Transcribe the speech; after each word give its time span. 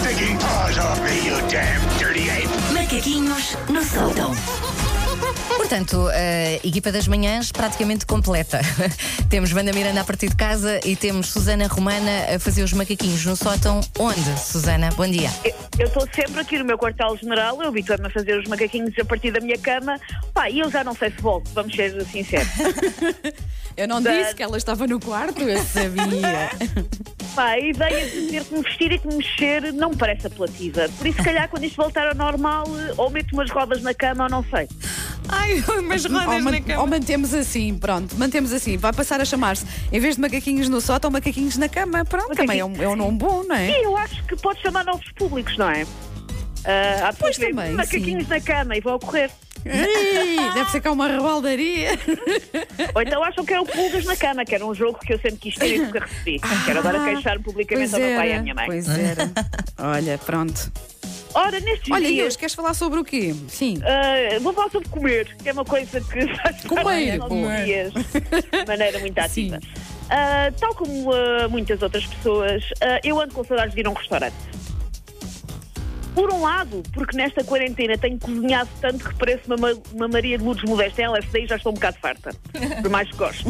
sticking 0.00 0.36
paws 0.38 0.78
off 0.78 1.00
me, 1.02 1.26
you 1.26 1.36
damn 1.48 1.80
dirty 1.98 2.28
ape! 2.30 2.48
Macaquinhos 2.72 3.56
no 3.68 3.82
sótão. 3.82 4.32
Portanto, 5.56 6.08
a 6.08 6.66
equipa 6.66 6.90
das 6.92 7.06
manhãs 7.08 7.50
praticamente 7.52 8.06
completa. 8.06 8.60
temos 9.28 9.52
Wanda 9.52 9.72
Miranda 9.72 10.00
a 10.00 10.04
partir 10.04 10.28
de 10.30 10.36
casa 10.36 10.80
e 10.84 10.96
temos 10.96 11.28
Susana 11.28 11.66
Romana 11.66 12.34
a 12.34 12.38
fazer 12.38 12.62
os 12.62 12.72
macaquinhos 12.72 13.24
no 13.26 13.36
sótão. 13.36 13.80
Onde, 13.98 14.40
Susana? 14.40 14.88
Bom 14.96 15.06
dia. 15.06 15.30
Eu 15.78 15.86
estou 15.88 16.06
sempre 16.14 16.40
aqui 16.40 16.58
no 16.58 16.64
meu 16.64 16.78
quartel-general, 16.78 17.60
eu 17.60 17.68
habituei-me 17.68 18.06
a 18.06 18.10
fazer 18.10 18.38
os 18.38 18.46
macaquinhos 18.48 18.94
a 18.98 19.04
partir 19.04 19.30
da 19.32 19.40
minha 19.40 19.58
cama. 19.58 20.00
Pá, 20.32 20.48
e 20.48 20.60
eu 20.60 20.70
já 20.70 20.82
não 20.84 20.94
sei 20.94 21.10
se 21.10 21.20
volto, 21.20 21.50
vamos 21.52 21.74
ser 21.74 22.02
sinceros. 22.06 22.48
Eu 23.76 23.86
não 23.86 24.02
Da- 24.02 24.10
disse 24.10 24.34
que 24.34 24.42
ela 24.42 24.56
estava 24.58 24.88
no 24.88 24.98
quarto, 24.98 25.40
eu 25.40 25.62
sabia. 25.62 26.50
Pá, 27.38 27.50
a 27.50 27.58
ideia 27.60 28.04
de 28.10 28.26
ter 28.32 28.44
que 28.44 28.52
me 28.52 28.62
vestir 28.62 28.90
e 28.90 28.98
que 28.98 29.06
me 29.06 29.14
mexer 29.18 29.72
não 29.72 29.90
me 29.90 29.96
parece 29.96 30.26
apelativa. 30.26 30.88
Por 30.98 31.06
isso, 31.06 31.18
se 31.18 31.24
calhar, 31.24 31.48
quando 31.48 31.62
isto 31.62 31.76
voltar 31.76 32.08
ao 32.08 32.14
normal, 32.16 32.64
eh, 32.76 32.94
ou 32.96 33.08
meto 33.10 33.32
umas 33.32 33.48
rodas 33.48 33.80
na 33.80 33.94
cama 33.94 34.24
ou 34.24 34.28
não 34.30 34.42
sei. 34.50 34.66
Ai, 35.28 35.62
umas 35.78 36.04
ou, 36.04 36.10
man- 36.10 36.80
ou 36.80 36.86
mantemos 36.88 37.32
assim, 37.32 37.78
pronto, 37.78 38.16
mantemos 38.18 38.52
assim. 38.52 38.76
Vai 38.76 38.92
passar 38.92 39.20
a 39.20 39.24
chamar-se, 39.24 39.64
em 39.92 40.00
vez 40.00 40.16
de 40.16 40.20
macaquinhos 40.20 40.68
no 40.68 40.80
sótão, 40.80 41.12
macaquinhos 41.12 41.56
na 41.56 41.68
cama. 41.68 42.04
Pronto, 42.04 42.34
também 42.34 42.58
é 42.58 42.64
um, 42.64 42.82
é 42.82 42.88
um 42.88 42.96
nome 42.96 43.18
bom, 43.18 43.44
não 43.44 43.54
é? 43.54 43.70
E 43.70 43.84
eu 43.84 43.96
acho 43.96 44.20
que 44.24 44.34
pode 44.34 44.60
chamar 44.60 44.84
novos 44.84 45.08
públicos, 45.12 45.56
não 45.56 45.70
é? 45.70 45.86
Ah, 46.64 47.08
há 47.08 47.12
Pois 47.12 47.36
pessoas 47.36 47.38
que 47.38 47.54
também, 47.54 47.72
macaquinhos 47.74 48.26
na 48.26 48.40
cama 48.40 48.76
e 48.76 48.80
vão 48.80 48.94
a 48.96 48.98
correr. 48.98 49.26
Ei, 49.26 49.30
deve 50.54 50.70
ser 50.70 50.80
cá 50.80 50.90
uma 50.92 51.06
rebaldaria. 51.08 51.90
Ou 52.94 53.02
então 53.02 53.22
acham 53.22 53.44
que 53.44 53.52
é 53.54 53.60
o 53.60 53.64
Pulgas 53.64 54.04
na 54.04 54.16
Cama, 54.16 54.44
que 54.44 54.54
era 54.54 54.64
um 54.64 54.74
jogo 54.74 54.98
que 54.98 55.12
eu 55.12 55.18
sempre 55.18 55.38
quis 55.38 55.54
ter 55.56 55.76
e 55.76 55.78
nunca 55.78 56.00
recebi. 56.00 56.40
Quero 56.64 56.78
agora 56.80 57.04
queixar-me 57.04 57.42
publicamente 57.44 57.94
ao 57.94 58.00
meu 58.00 58.16
pai 58.16 58.30
e 58.30 58.32
à 58.34 58.42
minha 58.42 58.54
mãe. 58.54 58.66
pois 58.66 58.88
era. 58.88 59.30
Olha, 59.78 60.18
pronto. 60.18 60.72
Ora, 61.34 61.60
nestes 61.60 61.90
Olha, 61.90 62.06
dias. 62.06 62.18
Inês, 62.18 62.36
queres 62.36 62.54
falar 62.54 62.72
sobre 62.74 62.98
o 62.98 63.04
quê? 63.04 63.34
Sim. 63.48 63.78
ah, 63.84 64.38
vou 64.40 64.52
falar 64.54 64.70
sobre 64.70 64.88
comer, 64.88 65.36
que 65.42 65.48
é 65.48 65.52
uma 65.52 65.64
coisa 65.64 66.00
que 66.00 66.26
faz 66.36 66.64
Comer, 66.64 67.18
comer. 67.18 67.64
dias 67.64 67.92
de 67.92 68.66
maneira 68.66 68.98
muito 68.98 69.18
ativa. 69.18 69.60
Ah, 70.10 70.50
tal 70.58 70.74
como 70.74 71.12
ah, 71.12 71.46
muitas 71.48 71.82
outras 71.82 72.06
pessoas, 72.06 72.64
ah, 72.80 72.98
eu 73.04 73.20
ando 73.20 73.34
com 73.34 73.44
saudades 73.44 73.74
de 73.74 73.80
ir 73.80 73.86
a 73.86 73.90
um 73.90 73.94
restaurante. 73.94 74.34
Por 76.18 76.32
um 76.32 76.42
lado, 76.42 76.82
porque 76.92 77.16
nesta 77.16 77.44
quarentena 77.44 77.96
tenho 77.96 78.18
cozinhado 78.18 78.68
tanto 78.80 79.08
que 79.08 79.14
parece 79.14 79.42
uma, 79.46 79.56
ma- 79.56 79.80
uma 79.94 80.08
Maria 80.08 80.36
de 80.36 80.42
Lourdes 80.42 80.68
Modesta 80.68 81.00
em 81.00 81.04
LSD 81.04 81.44
e 81.44 81.46
já 81.46 81.54
estou 81.54 81.70
um 81.70 81.74
bocado 81.76 81.96
farta, 82.00 82.30
por 82.82 82.90
mais 82.90 83.08
que 83.08 83.16
gosto. 83.16 83.44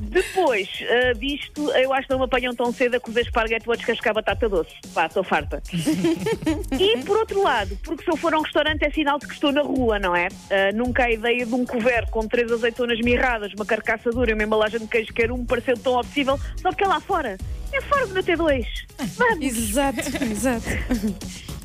Depois 0.00 0.68
ah, 0.90 1.12
disto, 1.12 1.70
eu 1.70 1.92
acho 1.92 2.08
que 2.08 2.12
não 2.12 2.18
me 2.18 2.24
apanham 2.24 2.52
tão 2.52 2.72
cedo 2.72 2.96
a 2.96 3.00
cozer 3.00 3.20
esparguete 3.20 3.68
ou 3.68 3.74
a 3.74 3.76
descascar 3.76 4.12
batata 4.12 4.48
doce. 4.48 4.72
Pá, 4.92 5.06
estou 5.06 5.22
farta. 5.22 5.62
e 6.80 6.98
por 7.04 7.16
outro 7.18 7.40
lado, 7.40 7.78
porque 7.84 8.02
se 8.02 8.10
eu 8.10 8.16
for 8.16 8.34
a 8.34 8.38
um 8.40 8.42
restaurante 8.42 8.82
é 8.84 8.90
sinal 8.90 9.20
de 9.20 9.28
que 9.28 9.34
estou 9.34 9.52
na 9.52 9.62
rua, 9.62 10.00
não 10.00 10.16
é? 10.16 10.26
Ah, 10.50 10.72
nunca 10.74 11.04
a 11.04 11.12
ideia 11.12 11.46
de 11.46 11.54
um 11.54 11.64
couvert 11.64 12.10
com 12.10 12.26
três 12.26 12.50
azeitonas 12.50 12.98
mirradas, 13.00 13.52
uma 13.54 13.64
carcaça 13.64 14.10
dura 14.10 14.32
e 14.32 14.34
uma 14.34 14.42
embalagem 14.42 14.80
de 14.80 14.88
queijo 14.88 15.12
quer 15.14 15.30
um 15.30 15.38
me 15.38 15.44
pareceu 15.46 15.76
tão 15.78 15.94
possível, 16.00 16.36
só 16.60 16.70
porque 16.70 16.82
é 16.82 16.88
lá 16.88 16.98
fora. 16.98 17.38
É 17.72 17.80
fora 17.82 18.06
de 18.08 18.22
ter 18.22 18.36
dois. 18.36 18.66
Vamos! 19.16 19.40
Exato, 19.46 20.00
exato. 20.24 20.66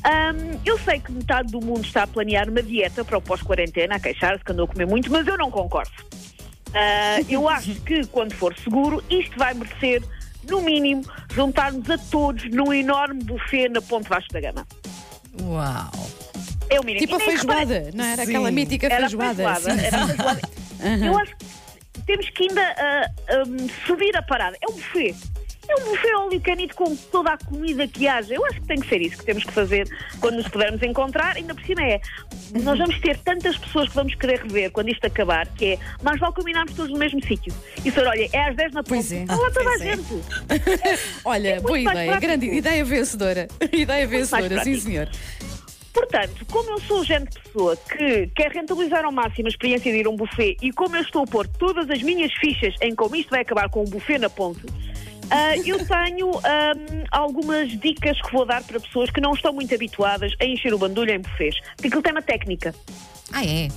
Ahm, 0.04 0.58
eu 0.64 0.78
sei 0.78 1.00
que 1.00 1.10
metade 1.12 1.50
do 1.52 1.60
mundo 1.60 1.84
está 1.84 2.04
a 2.04 2.06
planear 2.06 2.48
uma 2.48 2.62
dieta 2.62 3.04
para 3.04 3.18
o 3.18 3.22
pós-quarentena, 3.22 3.96
a 3.96 4.00
queixar-se 4.00 4.44
que 4.44 4.52
andou 4.52 4.64
a 4.64 4.68
comer 4.68 4.86
muito, 4.86 5.10
mas 5.10 5.26
eu 5.26 5.36
não 5.36 5.50
concordo. 5.50 5.90
Ah, 6.74 7.18
eu 7.28 7.48
acho 7.50 7.74
que, 7.82 8.06
quando 8.06 8.32
for 8.34 8.54
seguro, 8.58 9.02
isto 9.10 9.36
vai 9.38 9.54
merecer, 9.54 10.02
no 10.48 10.62
mínimo, 10.62 11.02
juntar-nos 11.34 11.88
a 11.90 11.98
todos 11.98 12.48
num 12.50 12.72
enorme 12.72 13.22
buffet 13.24 13.68
na 13.68 13.82
Ponte 13.82 14.08
Vasco 14.08 14.32
da 14.32 14.40
Gama. 14.40 14.66
Uau. 15.42 15.90
É 16.70 16.80
o 16.80 16.84
mínimo. 16.84 17.06
Tipo 17.06 17.16
a 17.16 17.20
feijoada, 17.20 17.90
não 17.94 18.04
era 18.04 18.24
Sim. 18.24 18.30
aquela 18.30 18.50
mítica 18.50 18.86
Era 18.86 19.08
feijoada? 19.08 19.34
feijoada, 19.34 19.86
era 19.86 20.06
feijoada. 20.06 20.40
Eu 21.06 21.18
acho 21.18 21.36
que 21.36 22.02
temos 22.06 22.30
que 22.30 22.48
ainda 22.48 22.62
ah, 22.62 23.10
ah, 23.28 23.42
subir 23.86 24.16
a 24.16 24.22
parada. 24.22 24.56
É 24.62 24.70
um 24.70 24.74
buffet. 24.74 25.14
É 25.68 25.74
um 25.74 25.84
buffet 25.84 26.14
óleo 26.14 26.40
canito 26.40 26.74
com 26.74 26.96
toda 26.96 27.32
a 27.32 27.38
comida 27.38 27.86
que 27.86 28.08
haja. 28.08 28.34
Eu 28.34 28.44
acho 28.46 28.60
que 28.60 28.66
tem 28.66 28.80
que 28.80 28.88
ser 28.88 29.02
isso 29.02 29.18
que 29.18 29.24
temos 29.24 29.44
que 29.44 29.52
fazer 29.52 29.86
quando 30.20 30.36
nos 30.36 30.48
pudermos 30.48 30.82
encontrar. 30.82 31.36
Ainda 31.36 31.54
por 31.54 31.64
cima 31.64 31.82
é, 31.82 32.00
nós 32.62 32.78
vamos 32.78 32.98
ter 33.00 33.18
tantas 33.18 33.56
pessoas 33.58 33.88
que 33.88 33.94
vamos 33.94 34.14
querer 34.14 34.40
rever 34.40 34.70
quando 34.70 34.88
isto 34.88 35.06
acabar, 35.06 35.46
que 35.48 35.72
é, 35.72 35.78
mais 36.02 36.18
vale 36.18 36.34
combinarmos 36.34 36.74
todos 36.74 36.90
no 36.90 36.98
mesmo 36.98 37.22
sítio. 37.24 37.52
E 37.84 37.90
senhor, 37.90 38.08
olha, 38.08 38.28
é 38.32 38.48
às 38.48 38.56
10 38.56 38.72
na 38.72 38.82
ponte. 38.82 39.14
é. 39.14 39.22
Está 39.22 39.36
lá 39.36 39.50
toda 39.50 39.70
a 39.70 39.74
é. 39.74 39.78
gente. 39.78 40.08
Olha, 41.24 41.60
boa 41.60 41.70
muito 41.70 41.84
mais 41.84 41.96
ideia, 41.98 42.10
prático. 42.12 42.26
grande 42.26 42.56
ideia 42.56 42.84
vencedora. 42.84 43.48
Ideia 43.72 44.06
vencedora, 44.06 44.64
sim 44.64 44.78
senhor. 44.78 45.08
Portanto, 45.92 46.46
como 46.50 46.70
eu 46.70 46.80
sou 46.82 47.00
o 47.00 47.04
género 47.04 47.30
de 47.30 47.40
pessoa 47.40 47.76
que 47.76 48.26
quer 48.28 48.52
rentabilizar 48.52 49.04
ao 49.04 49.10
máximo 49.10 49.48
a 49.48 49.50
experiência 49.50 49.90
de 49.90 49.98
ir 49.98 50.06
a 50.06 50.10
um 50.10 50.16
buffet 50.16 50.56
e 50.62 50.70
como 50.72 50.94
eu 50.94 51.02
estou 51.02 51.24
a 51.24 51.26
pôr 51.26 51.46
todas 51.48 51.90
as 51.90 52.02
minhas 52.02 52.32
fichas 52.34 52.74
em 52.80 52.94
como 52.94 53.16
isto 53.16 53.30
vai 53.30 53.40
acabar 53.40 53.68
com 53.68 53.80
um 53.82 53.84
buffet 53.84 54.18
na 54.18 54.30
ponte, 54.30 54.60
ah, 55.30 55.56
eu 55.58 55.78
tenho 55.86 56.30
ahm, 56.38 57.04
algumas 57.10 57.70
dicas 57.78 58.20
que 58.20 58.32
vou 58.32 58.44
dar 58.46 58.62
para 58.64 58.80
pessoas 58.80 59.10
que 59.10 59.20
não 59.20 59.32
estão 59.32 59.52
muito 59.52 59.74
habituadas 59.74 60.32
a 60.40 60.44
encher 60.44 60.72
o 60.72 60.78
bandulho 60.78 61.10
em 61.12 61.20
buffets. 61.20 61.60
Porque 61.76 61.88
aquilo 61.88 62.02
tem 62.02 62.12
uma 62.12 62.22
técnica. 62.22 62.74
Ah, 63.32 63.44
é? 63.44 63.68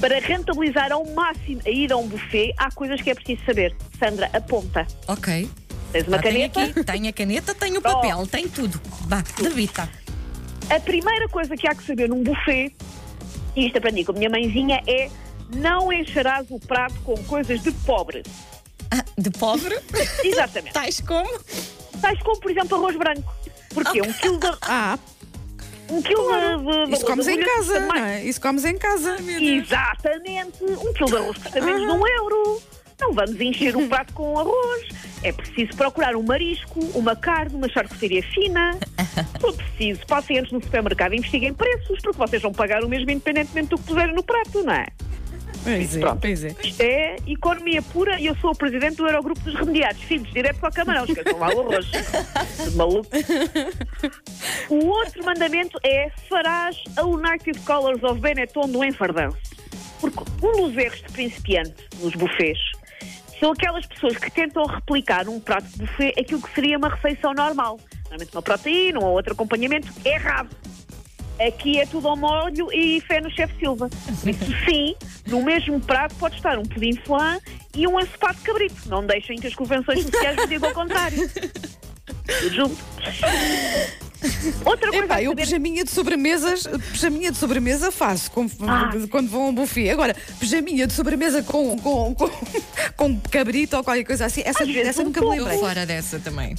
Para 0.00 0.18
rentabilizar 0.20 0.92
ao 0.92 1.04
máximo 1.12 1.60
a 1.66 1.70
ida 1.70 1.94
a 1.94 1.96
um 1.96 2.08
buffet, 2.08 2.52
há 2.56 2.70
coisas 2.72 3.00
que 3.00 3.10
é 3.10 3.14
preciso 3.14 3.44
saber. 3.44 3.74
Sandra, 3.98 4.28
aponta. 4.32 4.86
Ok. 5.08 5.48
Tens 5.92 6.08
uma 6.08 6.16
Ah, 6.16 6.22
tenho 6.22 6.34
caneta? 6.50 6.62
aqui, 6.62 6.84
tenho 6.84 7.08
a 7.08 7.12
caneta, 7.12 7.54
tenho 7.54 7.78
o 7.78 7.82
papel, 7.82 8.26
tenho 8.26 8.48
tudo. 8.48 8.80
Vá, 9.06 9.22
debita. 9.40 9.88
A 10.70 10.80
primeira 10.80 11.28
coisa 11.28 11.56
que 11.56 11.66
há 11.68 11.74
que 11.74 11.84
saber 11.84 12.08
num 12.08 12.22
buffet, 12.22 12.74
e 13.54 13.66
isto 13.66 13.76
aprendi 13.78 14.04
com 14.04 14.12
a 14.12 14.14
minha 14.14 14.30
mãezinha, 14.30 14.80
é 14.86 15.10
não 15.54 15.92
encherás 15.92 16.46
o 16.50 16.58
prato 16.58 16.94
com 17.04 17.14
coisas 17.24 17.62
de 17.62 17.70
pobre. 17.72 18.22
De 19.16 19.30
pobre? 19.30 19.78
Exatamente. 20.24 20.72
Tais 20.72 21.00
como? 21.00 21.30
Tais 22.00 22.20
como, 22.22 22.40
por 22.40 22.50
exemplo, 22.50 22.76
arroz 22.78 22.96
branco. 22.96 23.34
Porque 23.72 24.02
um 24.02 24.12
quilo 24.12 24.38
de, 24.38 24.46
Ah, 24.62 24.98
um 25.88 26.02
quilo 26.02 26.28
de, 26.30 26.86
de, 26.86 26.94
isso 26.94 27.06
comes 27.06 27.26
de 27.26 27.32
em 27.32 27.40
casa, 27.44 27.80
não 27.80 27.94
é? 27.94 28.24
Isso 28.24 28.40
comes 28.40 28.64
em 28.64 28.78
casa. 28.78 29.16
Exatamente. 29.40 30.64
Um 30.64 30.92
quilo 30.92 31.10
de 31.10 31.16
arroz 31.16 31.38
custa 31.38 31.60
menos 31.60 31.80
de 31.80 31.88
um 31.88 32.06
euro. 32.06 32.62
Não 33.00 33.12
vamos 33.12 33.40
encher 33.40 33.76
o 33.76 33.88
prato 33.88 34.12
com 34.12 34.38
arroz. 34.38 34.88
É 35.24 35.32
preciso 35.32 35.76
procurar 35.76 36.14
um 36.14 36.22
marisco, 36.22 36.80
uma 36.94 37.16
carne, 37.16 37.54
uma 37.56 37.68
charcutaria 37.68 38.22
fina. 38.22 38.78
For 39.40 39.52
preciso, 39.54 40.06
passem 40.06 40.38
antes 40.38 40.52
no 40.52 40.62
supermercado 40.62 41.12
e 41.12 41.16
investiguem 41.16 41.52
preços, 41.52 41.98
porque 42.00 42.18
vocês 42.18 42.42
vão 42.42 42.52
pagar 42.52 42.84
o 42.84 42.88
mesmo 42.88 43.10
independentemente 43.10 43.70
do 43.70 43.78
que 43.78 43.84
puserem 43.84 44.14
no 44.14 44.22
prato, 44.22 44.62
não 44.62 44.72
é? 44.72 44.86
Pois 45.62 45.96
é, 45.96 46.00
Pronto. 46.00 46.20
pois 46.20 46.44
é. 46.44 46.56
Isto 46.62 46.80
é 46.80 47.16
economia 47.26 47.82
pura 47.82 48.18
e 48.20 48.26
eu 48.26 48.36
sou 48.36 48.50
o 48.50 48.56
presidente 48.56 48.96
do 48.96 49.06
Eurogrupo 49.06 49.40
dos 49.40 49.54
Remediados. 49.54 50.02
Filhos, 50.02 50.32
direto 50.32 50.58
para 50.58 50.68
o 50.68 50.72
camarão, 50.72 51.04
esqueçam 51.04 51.38
lá 51.38 51.54
o 51.54 51.60
arroz. 51.60 51.86
Maluco. 52.74 53.08
O 54.68 54.86
outro 54.86 55.24
mandamento 55.24 55.78
é 55.84 56.10
farás 56.28 56.76
a 56.96 57.04
United 57.04 57.58
Colors 57.60 58.02
of 58.02 58.20
Benetton 58.20 58.68
do 58.68 58.84
enfardão. 58.84 59.34
Porque 60.00 60.24
um 60.42 60.68
dos 60.68 60.76
erros 60.76 60.98
de 60.98 61.12
principiante 61.12 61.88
nos 62.00 62.14
buffets 62.14 62.72
são 63.38 63.52
aquelas 63.52 63.86
pessoas 63.86 64.16
que 64.16 64.30
tentam 64.30 64.64
replicar 64.64 65.28
um 65.28 65.40
prato 65.40 65.66
de 65.66 65.78
buffet 65.78 66.12
aquilo 66.18 66.40
que 66.40 66.54
seria 66.54 66.78
uma 66.78 66.88
refeição 66.88 67.32
normal. 67.34 67.78
Normalmente 68.04 68.34
uma 68.34 68.42
proteína 68.42 69.00
ou 69.00 69.12
outro 69.12 69.32
acompanhamento. 69.32 69.88
Errado. 70.04 70.54
Aqui 71.40 71.80
é 71.80 71.86
tudo 71.86 72.08
ao 72.08 72.16
molho 72.16 72.72
e 72.72 73.00
fé 73.02 73.20
no 73.20 73.30
chefe 73.30 73.58
Silva. 73.58 73.88
Isso 74.08 74.52
sim, 74.68 74.94
no 75.26 75.42
mesmo 75.42 75.80
prato 75.80 76.14
pode 76.16 76.36
estar 76.36 76.58
um 76.58 76.62
pudim 76.62 76.94
flan 77.04 77.38
e 77.76 77.86
um 77.86 77.98
ensopado 78.00 78.38
de 78.38 78.42
cabrito. 78.42 78.88
Não 78.88 79.04
deixem 79.06 79.38
que 79.38 79.46
as 79.46 79.54
convenções 79.54 80.02
sociais 80.02 80.36
vos 80.36 80.48
digam 80.48 80.68
ao 80.68 80.74
contrário. 80.74 81.18
Tudo 82.40 82.54
junto. 82.54 82.76
Outra 84.64 84.90
coisa 84.90 85.04
Epá, 85.04 85.22
eu 85.22 85.30
saber- 85.30 85.42
pijaminha 85.44 85.84
de 85.84 85.90
sobremesas, 85.90 86.66
pijaminha 86.92 87.30
de 87.32 87.38
sobremesa 87.38 87.90
faço 87.90 88.30
com- 88.30 88.46
Ah. 88.66 88.90
quando 89.10 89.28
vou 89.28 89.42
a 89.42 89.48
um 89.48 89.54
buffet. 89.54 89.90
Agora, 89.90 90.14
pijaminha 90.38 90.86
de 90.86 90.92
sobremesa 90.92 91.42
com, 91.42 91.76
com, 91.78 92.14
com, 92.14 92.30
com 92.96 93.20
cabrito 93.30 93.76
ou 93.76 93.84
qualquer 93.84 94.04
coisa 94.04 94.26
assim, 94.26 94.42
essa, 94.44 94.62
Às 94.64 94.76
essa 94.76 95.02
um 95.02 95.06
nunca 95.06 95.20
me 95.20 95.30
lembrei. 95.38 95.58
fora 95.58 95.84
dessa 95.86 96.18
também. 96.18 96.54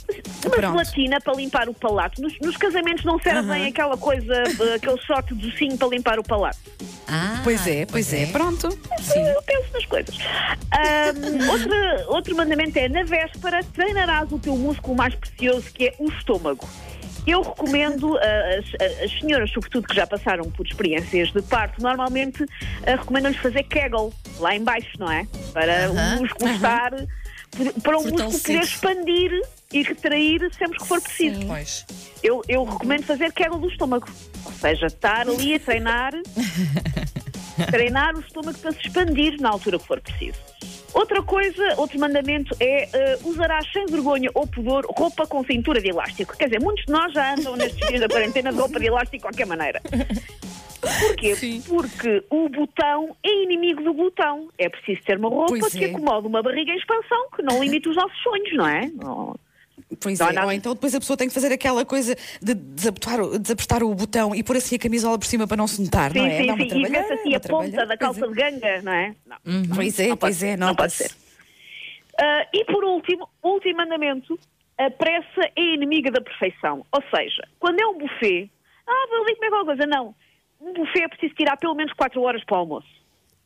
Uma 0.46 0.52
Pronto. 0.56 0.72
gelatina 0.74 1.20
para 1.22 1.34
limpar 1.34 1.70
o 1.70 1.74
palato. 1.74 2.22
Nos, 2.22 2.34
nos 2.40 2.58
casamentos 2.58 3.04
não 3.06 3.18
servem 3.20 3.68
aquela 3.68 3.98
coisa, 3.98 4.44
aquele 4.76 4.98
shot 5.02 5.34
de 5.34 5.50
docinho 5.50 5.78
para 5.78 5.88
limpar 5.88 6.20
o 6.20 6.24
palato. 6.24 6.58
Ah, 7.08 7.42
Pois 7.44 7.66
é, 7.68 7.86
pois 7.86 8.12
é, 8.14 8.26
pronto. 8.28 8.70
Sim. 9.02 9.20
Eu 9.28 9.42
penso 9.44 9.68
nas 9.74 9.86
coisas. 9.86 10.16
Outra- 11.52 12.06
outro 12.08 12.36
mandamento 12.36 12.78
é, 12.80 12.88
na 12.90 13.04
véspera, 13.04 13.64
treinarás 13.74 14.32
o 14.32 14.40
teu 14.40 14.56
músculo 14.56 14.96
mais 14.96 15.14
precioso, 15.16 15.66
que 15.74 15.88
é 15.88 15.96
o 16.00 16.08
estômago. 16.10 16.68
Eu 17.26 17.42
recomendo, 17.42 18.18
as, 18.18 19.02
as 19.02 19.20
senhoras, 19.20 19.50
sobretudo 19.52 19.88
que 19.88 19.96
já 19.96 20.06
passaram 20.06 20.50
por 20.52 20.66
experiências 20.66 21.32
de 21.32 21.42
parto, 21.42 21.82
normalmente 21.82 22.46
ah, 22.86 22.96
recomendam-lhes 22.96 23.40
fazer 23.40 23.64
Kegel, 23.64 24.14
lá 24.40 24.56
em 24.56 24.64
baixo, 24.64 24.92
não 25.00 25.12
é? 25.12 25.26
Para 25.54 25.86
Aham, 25.86 26.18
o 26.18 26.22
músculo 26.22 26.52
estar, 26.52 26.92
para 27.82 27.98
o 27.98 28.04
músculo 28.04 28.32
poder 28.32 28.62
expandir 28.62 29.42
e 29.72 29.84
retrair 29.84 30.40
sempre 30.58 30.78
que 30.78 30.86
for 30.86 31.02
preciso. 31.02 31.42
Eu, 32.22 32.42
eu 32.48 32.64
recomendo 32.64 33.04
fazer 33.04 33.32
queda 33.32 33.58
do 33.58 33.68
estômago. 33.70 34.08
Ou 34.46 34.52
seja, 34.52 34.88
estar 34.88 35.28
ali 35.28 35.56
a 35.56 35.60
treinar, 35.60 36.12
treinar 37.72 38.16
o 38.16 38.20
estômago 38.20 38.58
para 38.60 38.72
se 38.74 38.80
expandir 38.80 39.40
na 39.40 39.50
altura 39.50 39.80
que 39.80 39.86
for 39.86 40.02
preciso. 40.02 40.40
Outra 40.94 41.24
coisa, 41.24 41.74
outro 41.78 42.00
mandamento 42.00 42.56
é 42.60 42.88
uh, 43.24 43.28
usarás 43.30 43.66
sem 43.72 43.86
vergonha 43.88 44.30
ou 44.34 44.46
pudor 44.46 44.86
roupa 44.90 45.26
com 45.26 45.44
cintura 45.44 45.82
de 45.82 45.90
elástico. 45.90 46.38
Quer 46.38 46.46
dizer, 46.46 46.62
muitos 46.62 46.86
de 46.86 46.92
nós 46.92 47.12
já 47.14 47.34
andam 47.34 47.56
nestes 47.56 47.88
dias 47.88 48.00
da 48.02 48.08
quarentena 48.08 48.52
de 48.52 48.60
roupa 48.60 48.80
de 48.80 48.86
elástico 48.88 49.18
de 49.18 49.22
qualquer 49.24 49.48
maneira. 49.48 49.82
Porquê? 50.82 51.34
Sim. 51.36 51.62
Porque 51.68 52.24
o 52.30 52.48
botão 52.50 53.16
é 53.24 53.44
inimigo 53.44 53.82
do 53.84 53.94
glutão. 53.94 54.50
É 54.58 54.70
preciso 54.70 55.02
ter 55.04 55.18
uma 55.18 55.30
roupa 55.30 55.56
Pois 55.60 55.74
que 55.74 55.86
é. 55.86 55.90
acomode 55.90 56.28
uma 56.28 56.44
barriga 56.44 56.72
em 56.72 56.78
expansão, 56.78 57.28
que 57.36 57.42
não 57.42 57.64
limite 57.64 57.90
os 57.90 57.96
nossos 57.96 58.18
sonhos, 58.22 58.54
não 58.56 58.68
é? 58.68 58.92
Não- 58.94 59.36
Pois 60.04 60.20
Não 60.20 60.28
é, 60.30 60.34
nada- 60.34 60.48
ou 60.48 60.52
então 60.54 60.74
depois 60.74 60.94
a 60.94 61.00
pessoa 61.00 61.16
tem 61.18 61.28
que 61.30 61.34
fazer 61.34 61.52
aquela 61.52 61.86
coisa 61.86 62.16
de 62.42 62.54
desapertar, 62.54 63.22
o- 63.22 63.40
desapertar 63.40 63.82
o 63.84 63.96
botão 63.96 64.36
e 64.36 64.44
pôr 64.44 64.58
assim 64.58 64.76
a 64.76 64.80
camisola 64.80 65.18
por 65.18 65.26
cima 65.26 65.48
para 65.48 65.58
não 65.58 65.66
se 65.68 65.82
notar, 65.82 66.12
Sim, 66.12 66.20
não 66.20 66.26
é? 66.26 66.38
sim, 66.38 66.50
uma 66.52 66.58
sim. 66.58 66.80
E 66.82 66.86
vê-se 66.90 67.14
assim 67.14 67.36
a 67.36 67.40
ponta 67.40 67.86
da 67.86 67.98
calça 67.98 68.26
é. 68.26 68.28
de 68.28 68.34
ganga, 68.36 68.82
não 68.82 68.92
é? 68.94 69.16
Não. 69.26 69.38
Pois 69.76 70.00
é, 70.00 70.08
Não 70.08 70.18
pode 70.18 70.20
pois 70.20 70.36
ser, 70.38 70.48
é, 70.48 70.58
não 70.58 70.68
pode 70.76 70.94
nota-se. 70.94 71.10
ser. 71.10 71.16
Ah, 72.20 72.48
e 72.54 72.66
por 72.66 72.84
último, 72.84 73.28
último 73.42 73.78
mandamento, 73.78 74.38
a 74.78 74.90
pressa 74.92 75.42
é 75.56 75.62
inimiga 75.74 76.12
da 76.12 76.22
perfeição. 76.22 76.86
Ou 76.92 77.04
seja, 77.16 77.48
quando 77.60 77.80
é 77.80 77.88
um 77.88 77.98
buffet, 77.98 78.50
ah, 78.86 79.08
vou 79.10 79.24
ali 79.24 79.36
comer 79.36 79.50
qualquer 79.50 79.66
coisa. 79.78 79.86
Não. 79.88 80.16
Um 80.62 80.74
buffet 80.74 81.04
é 81.04 81.08
preciso 81.08 81.34
tirar 81.36 81.58
pelo 81.58 81.74
menos 81.76 81.92
4 81.94 82.22
horas 82.22 82.44
para 82.44 82.56
o 82.56 82.60
almoço. 82.60 82.88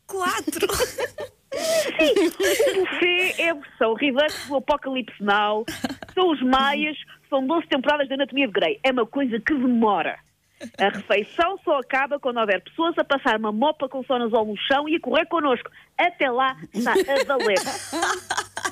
Quatro! 0.06 0.66
Sim, 1.50 2.28
o 2.76 2.80
buffet 2.80 3.34
é 3.40 3.50
a 3.50 3.54
versão 3.54 3.94
redux 3.94 4.46
do 4.48 4.56
Apocalipse 4.56 5.22
Now, 5.22 5.64
são 6.18 6.30
os 6.32 6.42
maias, 6.42 6.96
são 7.30 7.46
12 7.46 7.68
temporadas 7.68 8.08
de 8.08 8.14
Anatomia 8.14 8.46
de 8.48 8.52
Grey. 8.52 8.80
É 8.82 8.90
uma 8.90 9.06
coisa 9.06 9.38
que 9.38 9.54
demora. 9.54 10.18
A 10.76 10.88
refeição 10.88 11.56
só 11.64 11.78
acaba 11.78 12.18
quando 12.18 12.40
houver 12.40 12.60
pessoas 12.64 12.98
a 12.98 13.04
passar 13.04 13.38
uma 13.38 13.52
mopa 13.52 13.88
com 13.88 14.02
sonazol 14.02 14.44
no 14.44 14.56
chão 14.56 14.88
e 14.88 14.96
a 14.96 15.00
correr 15.00 15.24
connosco. 15.26 15.70
Até 15.96 16.28
lá 16.28 16.56
está 16.74 16.92
a 16.92 17.24
valer. 17.24 17.58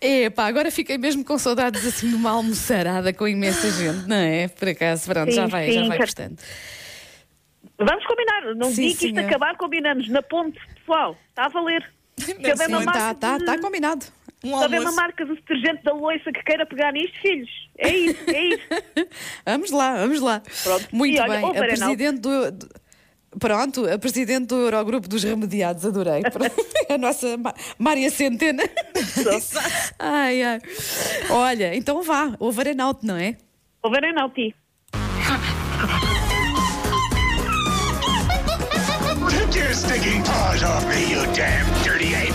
Epá, 0.00 0.46
agora 0.46 0.70
fiquei 0.70 0.98
mesmo 0.98 1.24
com 1.24 1.38
saudades 1.38 1.86
assim 1.86 2.08
de 2.10 2.14
uma 2.14 2.30
almoçarada 2.30 3.12
com 3.12 3.26
imensa 3.26 3.70
gente, 3.70 4.06
não 4.06 4.16
é? 4.16 4.48
Por 4.48 4.68
acaso, 4.68 5.06
pronto, 5.10 5.30
Sim, 5.30 5.36
já 5.36 5.46
vai, 5.46 5.70
já 5.72 5.82
sim, 5.82 5.88
vai 5.88 5.96
cer- 5.98 6.06
gostando. 6.06 6.36
Vamos 7.78 8.06
combinar. 8.06 8.54
Não 8.56 8.70
Sim, 8.70 8.88
digo 8.88 8.98
que 8.98 9.06
isto 9.06 9.18
acabar, 9.20 9.56
combinamos. 9.56 10.08
Na 10.08 10.20
ponte, 10.22 10.58
pessoal. 10.74 11.16
Está 11.30 11.46
a 11.46 11.48
valer. 11.48 11.90
Se 12.18 12.32
houver 12.36 12.56
Sim, 12.58 12.74
uma 12.74 12.84
tá, 12.84 12.92
marca 12.92 13.14
tá, 13.14 13.38
de- 13.38 13.44
tá 13.46 13.58
combinado. 13.58 14.04
Um 14.42 14.56
se 14.56 14.64
houver 14.64 14.80
uma 14.80 14.92
marca 14.92 15.24
de 15.24 15.34
detergente 15.34 15.82
da 15.84 15.92
loiça 15.92 16.32
que 16.32 16.42
queira 16.42 16.64
pegar 16.66 16.92
nisto, 16.92 17.18
filhos. 17.20 17.50
É 17.78 17.88
isso, 17.90 18.30
é 18.30 18.42
isso. 18.48 18.62
Vamos 19.44 19.70
lá, 19.70 19.96
vamos 19.96 20.20
lá. 20.20 20.42
Pronto. 20.62 20.88
Muito 20.92 21.16
E 21.16 21.20
olha, 21.20 21.40
bem. 21.40 21.50
a 21.58 21.62
presidente 21.62 22.20
do, 22.20 22.50
do- 22.52 22.68
Pronto, 23.38 23.86
a 23.88 23.96
presidente 23.98 24.46
do 24.48 24.56
Eurogrupo 24.56 25.06
dos 25.08 25.22
Remediados, 25.22 25.84
adorei. 25.86 26.22
a 26.88 26.98
nossa 26.98 27.36
Ma- 27.36 27.54
Mária 27.78 28.10
Centena. 28.10 28.62
ai, 29.98 30.42
ai. 30.42 30.58
Olha, 31.30 31.74
então 31.76 32.02
vá, 32.02 32.34
o 32.40 32.50
Varenauto, 32.50 33.06
não 33.06 33.16
é? 33.16 33.36
Houver 33.82 34.04
em 34.04 34.12
Nauti. 34.14 34.54
Take 39.30 39.54
your 39.58 39.72
stinking 39.74 40.22
paws 40.24 40.62
off 40.64 40.84
me, 40.88 41.10
you 41.10 41.22
damn 41.34 41.66
dirty 41.84 42.14
ape! 42.14 42.34